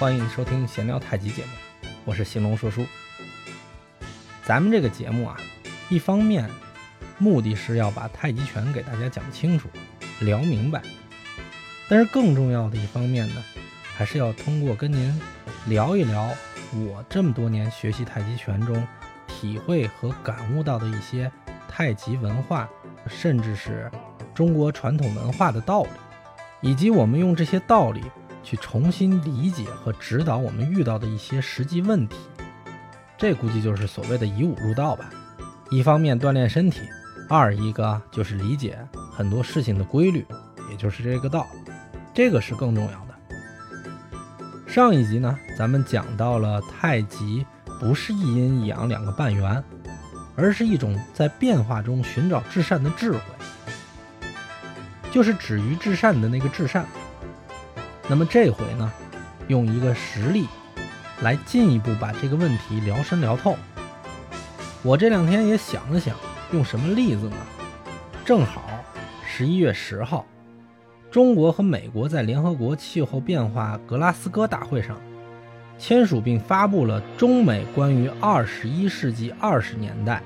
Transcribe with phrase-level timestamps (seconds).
[0.00, 1.50] 欢迎收听闲聊太极节目，
[2.06, 2.86] 我是兴隆说书。
[4.42, 5.36] 咱们这个节目啊，
[5.90, 6.48] 一方面
[7.18, 9.68] 目的是要把太极拳给大家讲清楚、
[10.20, 10.80] 聊明白，
[11.86, 13.44] 但是更重要的一方面呢，
[13.94, 15.20] 还是要通过跟您
[15.66, 16.30] 聊一聊
[16.72, 18.82] 我这么多年学习太极拳中
[19.26, 21.30] 体会和感悟到的一些
[21.68, 22.66] 太极文化，
[23.06, 23.92] 甚至是
[24.34, 25.90] 中国传统文化的道理，
[26.70, 28.02] 以及我们用这些道理。
[28.42, 32.16] 去重新理解和指导我们遇到的一些实际问题，
[33.16, 35.10] 这估计就是所谓的以武入道吧。
[35.70, 36.80] 一方面锻炼身体，
[37.28, 38.78] 二一个就是理解
[39.12, 40.26] 很多事情的规律，
[40.70, 41.46] 也就是这个道，
[42.12, 43.10] 这个是更重要的。
[44.66, 47.46] 上一集呢，咱们讲到了太极
[47.78, 49.62] 不是一阴一阳两个半圆，
[50.34, 53.20] 而是一种在变化中寻找至善的智慧，
[55.12, 56.86] 就是止于至善的那个至善。
[58.10, 58.92] 那么这回呢，
[59.46, 60.48] 用一个实例
[61.22, 63.54] 来进一步把这个问题聊深聊透。
[64.82, 66.16] 我这两天也想了想，
[66.50, 67.36] 用什么例子呢？
[68.24, 68.68] 正好
[69.24, 70.26] 十一月十号，
[71.08, 74.96] 中国和美国在联合国气候变化格拉斯哥大会上
[75.78, 80.20] 签署并发布了中美关于二十一世纪二十年代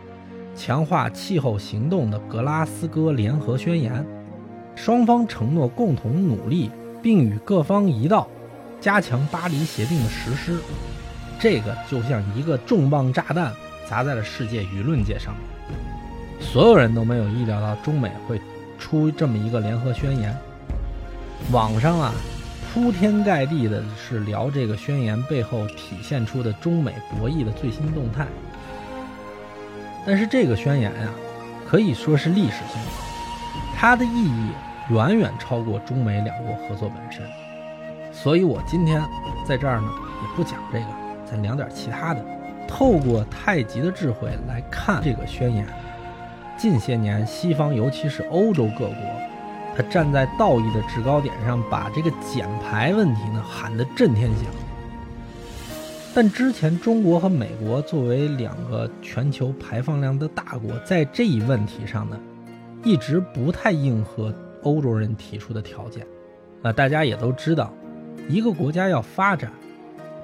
[0.57, 4.07] 强化气候行动的格拉斯哥联合宣言，
[4.75, 6.71] 双方承诺共同努力。
[7.05, 8.27] 并与各方一道
[8.81, 10.59] 加强巴黎协定的实施，
[11.39, 13.53] 这个就像一个重磅炸弹
[13.87, 15.43] 砸在了世界舆论界上面。
[16.41, 18.41] 所有人都没有意料到中美会
[18.79, 20.35] 出这么一个联合宣言。
[21.53, 22.15] 网上啊，
[22.73, 28.27] 铺天盖地的是聊这个宣言背后体现出的中美博弈的最新动态。
[30.07, 31.11] 但是这个宣言呀，
[31.69, 32.91] 可以说是历史性的，
[33.77, 34.49] 它的意义。
[34.91, 37.23] 远远超过中美两国合作本身，
[38.13, 39.03] 所以我今天
[39.43, 39.89] 在这儿呢，
[40.21, 40.87] 也不讲这个，
[41.25, 42.23] 咱聊点其他的。
[42.69, 45.67] 透过太极的智慧来看这个宣言，
[46.59, 48.97] 近些年西方，尤其是欧洲各国，
[49.75, 54.45] 他站在道义的制高点上，把这个减排问题呢喊得震天响。
[56.15, 62.21] 但之前中国和美国作为两个全球排放量的大国，在这一问题上呢，
[62.83, 64.31] 一直不太应和。
[64.65, 66.05] 欧洲人提出的条件，
[66.61, 67.73] 那大家也都知道，
[68.29, 69.53] 一个国家要发展，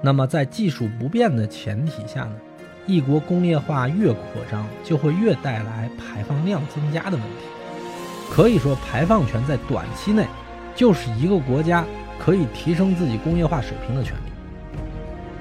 [0.03, 2.33] 那么在技术不变的前提下呢，
[2.87, 7.45] 一国工业化越扩张，就会越带来排放量增加的问题。
[8.31, 10.27] 可以说，排放权在短期内
[10.75, 11.85] 就是一个国家
[12.19, 14.31] 可以提升自己工业化水平的权利。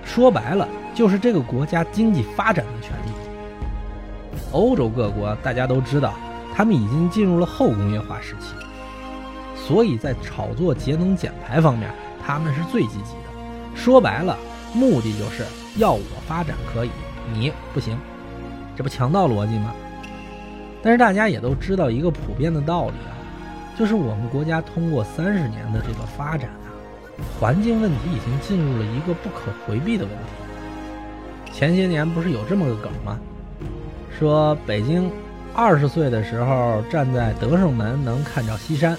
[0.03, 3.11] 说白了，就是这个国家经济发展的权利。
[4.51, 6.15] 欧洲各国大家都知道，
[6.55, 8.55] 他们已经进入了后工业化时期。
[9.69, 11.91] 所以在炒作节能减排方面，
[12.25, 13.75] 他们是最积极的。
[13.75, 14.35] 说白了，
[14.73, 15.45] 目的就是
[15.77, 16.89] 要我发展可以，
[17.31, 17.95] 你不行，
[18.75, 19.71] 这不强盗逻辑吗？
[20.81, 23.13] 但是大家也都知道一个普遍的道理啊，
[23.77, 26.73] 就是我们国家通过三十年的这个发展啊，
[27.39, 31.53] 环境问题已经进入了一个不可回避的问题。
[31.53, 33.19] 前些年不是有这么个梗吗？
[34.17, 35.11] 说北京
[35.53, 38.97] 二十岁的时候站在德胜门能看着西山。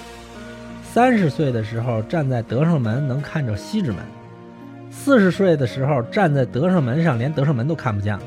[0.92, 3.98] 三十岁的时候站在德胜门能看着西直门，
[4.90, 8.24] 四十岁的时候站在德胜门上连德胜门都看不见了。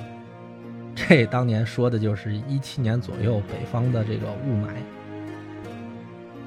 [0.95, 4.69] 这当年说的就是一七年左右北方的这个雾霾。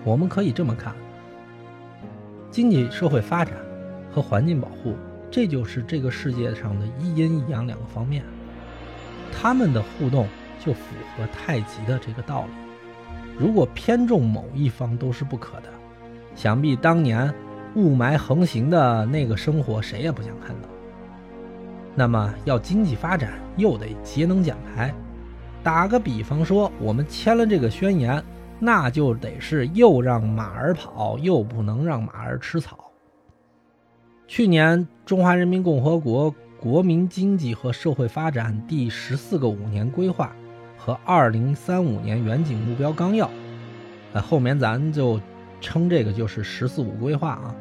[0.05, 0.95] 我们可以这么看，
[2.51, 3.55] 经济社会发展
[4.11, 4.97] 和环境保护，
[5.31, 8.25] 这就是这个世界上的一阴一阳两个方面，
[9.31, 10.27] 他们的互动
[10.65, 10.81] 就符
[11.15, 12.53] 合太极的这个道理。
[13.39, 15.69] 如果偏重某一方都是不可的。
[16.37, 17.35] 想必当年
[17.75, 20.69] 雾霾横行的那个生活，谁也不想看到。
[21.95, 24.95] 那么要经济发展，又得节能减排。
[25.63, 28.23] 打个比方说，我们签了这个宣言，
[28.59, 32.79] 那就得是又让马儿跑，又不能让马儿吃草。
[34.27, 40.33] 去年《中华人民共和国国民经济和社会发展第十四个五年规划
[40.77, 43.27] 和二零三五年远景目标纲要》，
[44.13, 45.19] 那后面咱就。
[45.61, 47.55] 称这个就是“十四五”规划啊，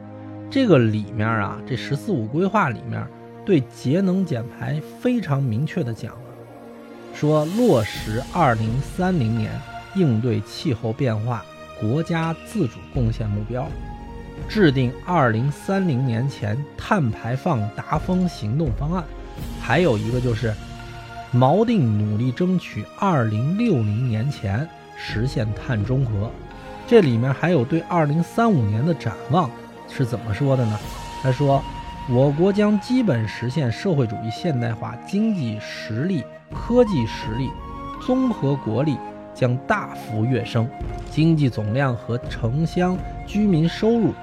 [0.49, 3.05] 这个里面啊，这“十四五”规划里面
[3.45, 6.21] 对节能减排非常明确的讲了，
[7.13, 9.51] 说落实二零三零年
[9.95, 11.43] 应对气候变化
[11.79, 13.67] 国家自主贡献目标，
[14.49, 19.03] 制定二零三零年前碳排放达峰行动方案，
[19.61, 20.53] 还有一个就是
[21.33, 24.67] 锚定努力争取二零六零年前
[24.97, 26.31] 实现碳中和。
[26.87, 29.49] 这里面还有对二零三五年的展望
[29.89, 30.77] 是怎么说的呢？
[31.23, 31.63] 他说，
[32.07, 36.23] 我国将基本实现社会主义现代化，经济实力、
[36.53, 37.49] 科技实力、
[37.99, 38.97] 综合国力
[39.33, 40.69] 将大幅跃升，
[41.09, 42.95] 经济总量和城乡
[43.25, 44.13] 居民收入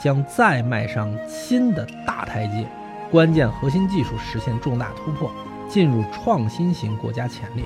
[0.00, 2.64] 将再迈上新的大台阶，
[3.10, 5.28] 关键核心技术实现重大突破，
[5.68, 7.64] 进入创新型国家前列。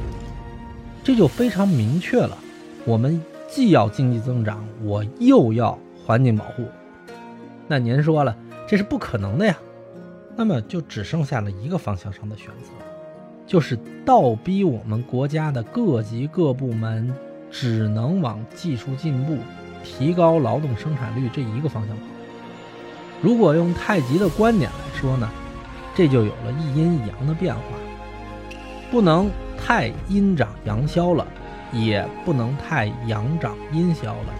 [1.04, 2.38] 这就非常明确了，
[2.86, 6.66] 我们既要经济增长，我又要环境保护。
[7.68, 9.56] 那您说了，这是不可能的呀。
[10.36, 12.70] 那么就只剩下了一个方向上的选择，
[13.46, 17.14] 就是倒逼我们国家的各级各部门
[17.50, 19.38] 只能往技术进步、
[19.82, 22.02] 提高劳动生产率这一个方向跑。
[23.22, 25.30] 如果用太极的观点来说呢，
[25.94, 27.62] 这就有了一阴一阳的变化，
[28.90, 31.26] 不能太阴长阳消了，
[31.84, 34.34] 也不能太阳长阴消了，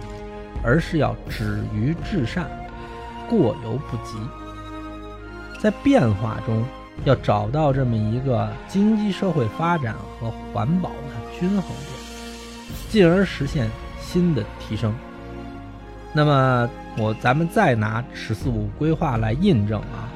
[0.63, 2.47] 而是要止于至善，
[3.29, 4.17] 过犹不及。
[5.61, 6.63] 在变化中，
[7.03, 13.69] 要找到这么一个经济社会发展和环保的均衡点，进而实现
[13.99, 14.93] 新的提升。
[16.13, 20.09] 那么，我咱们再拿“十四五”规划来印证啊，“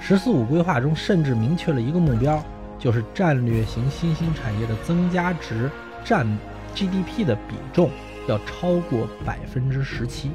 [0.00, 2.42] 十四五”规划中甚至明确了一个目标，
[2.78, 5.70] 就是战略型新兴产业的增加值
[6.04, 6.26] 占
[6.74, 7.90] GDP 的比重
[8.28, 10.30] 要超过百分之十七，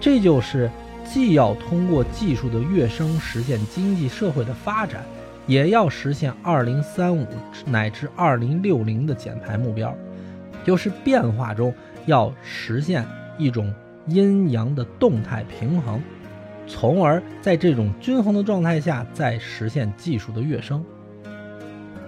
[0.00, 0.70] 这就是。
[1.02, 5.02] 既要通过技术的跃升实现经济社会的发展，
[5.44, 7.26] 也要实现二零三五
[7.66, 9.92] 乃至二零六零的减排目标，
[10.62, 11.74] 就是变化中
[12.06, 13.04] 要实现
[13.38, 13.74] 一种
[14.06, 16.00] 阴阳的动态平衡，
[16.68, 20.84] 从而在这种均衡的状态下再实现技术的跃升。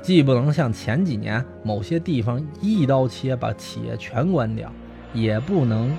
[0.03, 4.71] 既不能像前几年某些地方一刀切把企业全关掉，
[5.15, 5.97] 也不能。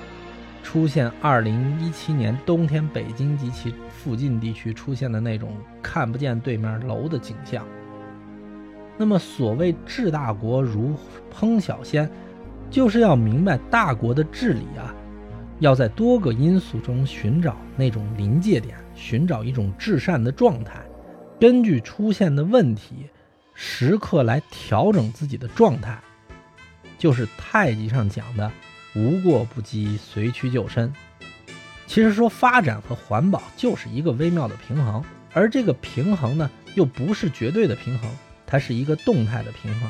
[0.61, 5.51] 出现二零一七年冬天北京及其附近地区出现的那种
[5.81, 7.65] 看不见对面楼的景象。
[8.97, 10.95] 那么，所谓治大国如
[11.29, 12.09] 烹小鲜，
[12.69, 14.95] 就是要明白大国的治理啊，
[15.59, 20.79] 要在多个因素中寻找那种临界点，寻找一种至善的状态，
[21.39, 23.09] 根据出现的问题，
[23.65, 25.97] 时刻来调整自己的状态，
[26.97, 28.51] 就是太极上讲的。
[28.93, 30.93] 无过不及，随趋就伸。
[31.87, 35.01] 其实说发展和环保就是一个微妙的平衡，
[35.31, 38.11] 而这个平衡呢，又不是绝对的平衡，
[38.45, 39.89] 它是一个动态的平衡。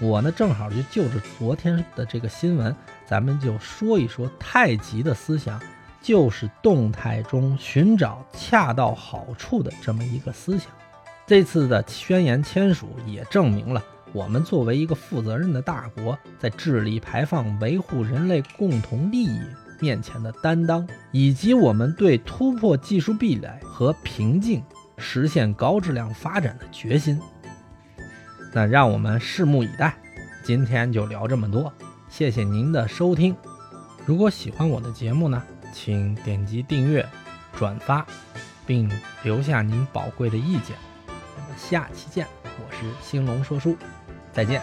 [0.00, 2.74] 我呢，正好就就着昨天的这个新闻，
[3.06, 5.60] 咱们就说一说太极的思想，
[6.00, 10.70] 就是动态中寻找恰到好处的这么一个思想。
[11.28, 13.84] 这次的宣言签署也证明了。
[14.14, 19.38] 我们作为一个负责任的大国，在治理排放、维护人类共同利益
[19.78, 24.64] 面前的担当，以及我们对突破技术壁垒和瓶颈、
[24.96, 27.20] 实现高质量发展的决心，
[28.54, 29.94] 那让我们拭目以待。
[30.42, 31.70] 今天就聊这么多，
[32.08, 33.36] 谢谢您的收听。
[34.06, 35.42] 如果喜欢我的节目呢，
[35.74, 37.06] 请点击订阅、
[37.52, 38.06] 转发，
[38.66, 38.90] 并
[39.22, 40.87] 留下您宝贵的意见。
[41.58, 43.76] 下期见，我是兴隆说书。
[44.32, 44.62] 再见。